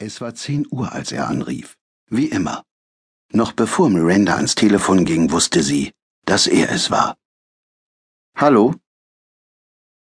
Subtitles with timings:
[0.00, 1.76] Es war zehn Uhr, als er anrief.
[2.08, 2.64] Wie immer.
[3.32, 5.92] Noch bevor Miranda ans Telefon ging, wusste sie,
[6.24, 7.18] dass er es war.
[8.36, 8.76] Hallo?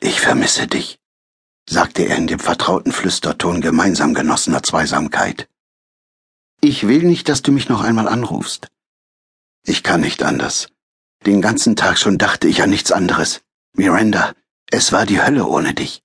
[0.00, 0.98] Ich vermisse dich,
[1.68, 5.48] sagte er in dem vertrauten Flüsterton gemeinsam genossener Zweisamkeit.
[6.60, 8.66] Ich will nicht, dass du mich noch einmal anrufst.
[9.64, 10.68] Ich kann nicht anders.
[11.24, 13.42] Den ganzen Tag schon dachte ich an nichts anderes.
[13.74, 14.34] Miranda,
[14.72, 16.02] es war die Hölle ohne dich.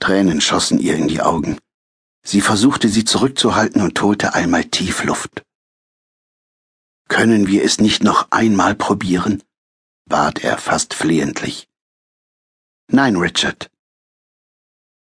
[0.00, 1.58] Tränen schossen ihr in die Augen.
[2.24, 5.42] Sie versuchte sie zurückzuhalten und holte einmal tief Luft.
[7.08, 9.42] Können wir es nicht noch einmal probieren?
[10.06, 11.68] bat er fast flehentlich.
[12.88, 13.70] Nein, Richard.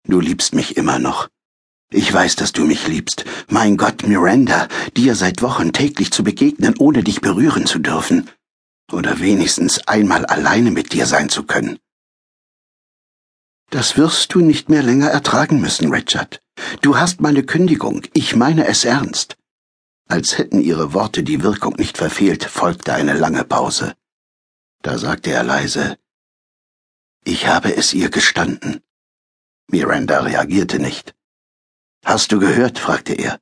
[0.05, 1.29] Du liebst mich immer noch.
[1.89, 3.25] Ich weiß, dass du mich liebst.
[3.49, 8.29] Mein Gott, Miranda, dir seit Wochen täglich zu begegnen, ohne dich berühren zu dürfen.
[8.91, 11.79] Oder wenigstens einmal alleine mit dir sein zu können.
[13.69, 16.41] Das wirst du nicht mehr länger ertragen müssen, Richard.
[16.81, 19.37] Du hast meine Kündigung, ich meine es ernst.
[20.07, 23.93] Als hätten ihre Worte die Wirkung nicht verfehlt, folgte eine lange Pause.
[24.81, 25.97] Da sagte er leise
[27.25, 28.81] Ich habe es ihr gestanden.
[29.69, 31.13] Miranda reagierte nicht.
[32.05, 32.79] Hast du gehört?
[32.79, 33.39] fragte er.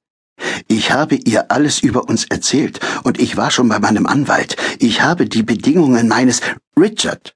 [0.67, 4.57] Ich habe ihr alles über uns erzählt, und ich war schon bei meinem Anwalt.
[4.79, 6.41] Ich habe die Bedingungen meines
[6.77, 7.35] Richard,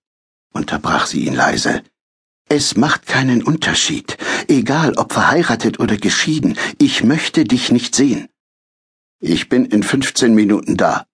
[0.52, 1.84] unterbrach sie ihn leise.
[2.50, 4.18] Es macht keinen Unterschied,
[4.50, 8.28] egal ob verheiratet oder geschieden, ich möchte dich nicht sehen.
[9.22, 11.06] Ich bin in 15 Minuten da.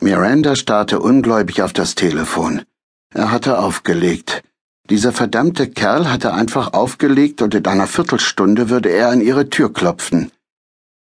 [0.00, 2.62] Miranda starrte ungläubig auf das Telefon.
[3.14, 4.42] Er hatte aufgelegt.
[4.90, 9.72] Dieser verdammte Kerl hatte einfach aufgelegt und in einer Viertelstunde würde er an ihre Tür
[9.72, 10.32] klopfen.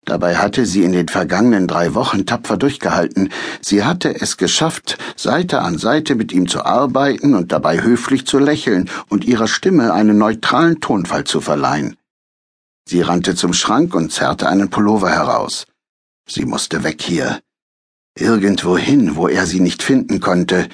[0.07, 3.29] Dabei hatte sie in den vergangenen drei Wochen tapfer durchgehalten.
[3.59, 8.39] Sie hatte es geschafft, Seite an Seite mit ihm zu arbeiten und dabei höflich zu
[8.39, 11.97] lächeln und ihrer Stimme einen neutralen Tonfall zu verleihen.
[12.87, 15.65] Sie rannte zum Schrank und zerrte einen Pullover heraus.
[16.25, 17.41] Sie musste weg hier.
[18.17, 20.69] Irgendwohin, wo er sie nicht finden konnte.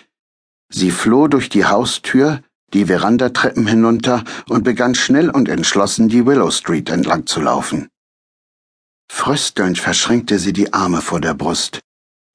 [0.72, 2.42] Sie floh durch die Haustür,
[2.72, 7.90] die Verandatreppen hinunter und begann schnell und entschlossen die Willow Street entlang zu laufen.
[9.16, 11.82] Fröstelnd verschränkte sie die Arme vor der Brust.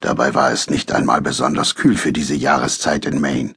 [0.00, 3.54] Dabei war es nicht einmal besonders kühl für diese Jahreszeit in Maine.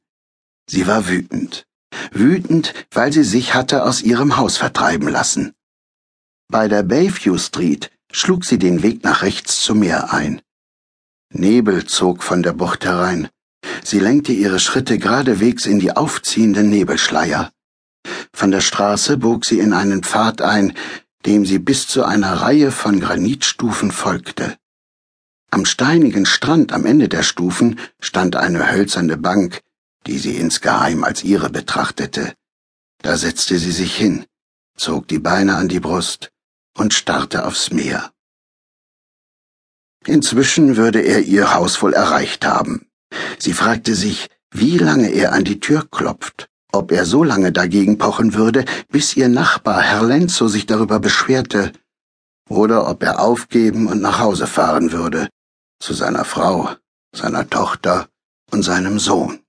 [0.68, 1.66] Sie war wütend.
[2.12, 5.54] Wütend, weil sie sich hatte aus ihrem Haus vertreiben lassen.
[6.50, 10.42] Bei der Bayview Street schlug sie den Weg nach rechts zum Meer ein.
[11.31, 13.30] Nebel zog von der Bucht herein.
[13.84, 17.52] Sie lenkte ihre Schritte geradewegs in die aufziehenden Nebelschleier.
[18.34, 20.74] Von der Straße bog sie in einen Pfad ein,
[21.26, 24.58] dem sie bis zu einer Reihe von Granitstufen folgte.
[25.50, 29.62] Am steinigen Strand am Ende der Stufen stand eine hölzerne Bank,
[30.08, 32.34] die sie insgeheim als ihre betrachtete.
[33.02, 34.26] Da setzte sie sich hin,
[34.78, 36.31] zog die Beine an die Brust
[36.78, 38.12] und starrte aufs Meer.
[40.06, 42.88] Inzwischen würde er ihr Haus wohl erreicht haben.
[43.38, 47.98] Sie fragte sich, wie lange er an die Tür klopft ob er so lange dagegen
[47.98, 51.72] pochen würde, bis ihr Nachbar Herr Lenzo sich darüber beschwerte,
[52.50, 55.30] oder ob er aufgeben und nach Hause fahren würde,
[55.80, 56.70] zu seiner Frau,
[57.16, 58.08] seiner Tochter
[58.52, 59.40] und seinem Sohn.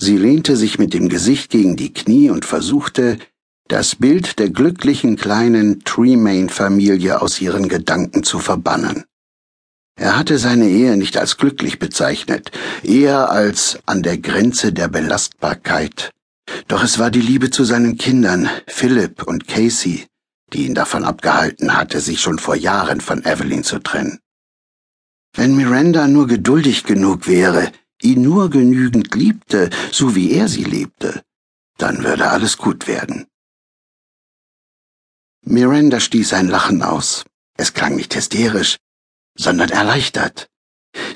[0.00, 3.18] Sie lehnte sich mit dem Gesicht gegen die Knie und versuchte,
[3.66, 9.04] das Bild der glücklichen kleinen Tremaine-Familie aus ihren Gedanken zu verbannen.
[9.98, 12.52] Er hatte seine Ehe nicht als glücklich bezeichnet,
[12.84, 16.12] eher als an der Grenze der Belastbarkeit.
[16.68, 20.06] Doch es war die Liebe zu seinen Kindern, Philip und Casey,
[20.52, 24.20] die ihn davon abgehalten hatte, sich schon vor Jahren von Evelyn zu trennen.
[25.34, 31.22] Wenn Miranda nur geduldig genug wäre, ihn nur genügend liebte, so wie er sie liebte,
[31.76, 33.26] dann würde alles gut werden.
[35.44, 37.24] Miranda stieß ein Lachen aus.
[37.56, 38.76] Es klang nicht hysterisch,
[39.38, 40.48] sondern erleichtert.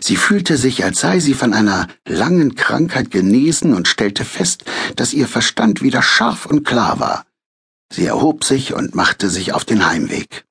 [0.01, 4.65] Sie fühlte sich, als sei sie von einer langen Krankheit genesen und stellte fest,
[4.97, 7.27] dass ihr Verstand wieder scharf und klar war.
[7.93, 10.45] Sie erhob sich und machte sich auf den Heimweg.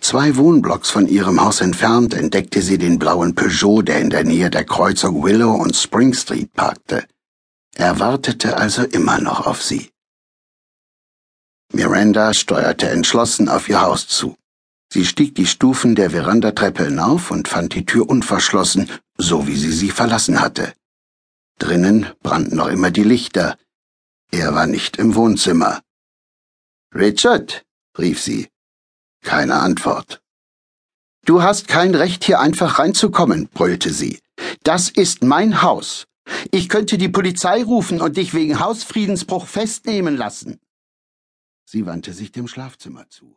[0.00, 4.50] Zwei Wohnblocks von ihrem Haus entfernt entdeckte sie den blauen Peugeot, der in der Nähe
[4.50, 7.06] der Kreuzung Willow und Spring Street parkte.
[7.74, 9.90] Er wartete also immer noch auf sie.
[11.72, 14.36] Miranda steuerte entschlossen auf ihr Haus zu.
[14.94, 18.88] Sie stieg die Stufen der Verandatreppe hinauf und fand die Tür unverschlossen,
[19.18, 20.72] so wie sie sie verlassen hatte.
[21.58, 23.58] Drinnen brannten noch immer die Lichter.
[24.30, 25.82] Er war nicht im Wohnzimmer.
[26.94, 27.64] Richard,
[27.98, 28.46] rief sie.
[29.24, 30.22] Keine Antwort.
[31.24, 34.20] Du hast kein Recht, hier einfach reinzukommen, brüllte sie.
[34.62, 36.06] Das ist mein Haus.
[36.52, 40.60] Ich könnte die Polizei rufen und dich wegen Hausfriedensbruch festnehmen lassen.
[41.64, 43.32] Sie wandte sich dem Schlafzimmer zu.